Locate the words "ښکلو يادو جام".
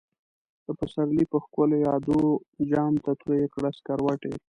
1.43-2.93